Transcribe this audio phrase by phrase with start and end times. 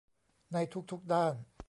[0.53, 1.33] ในทุกทุกด้าน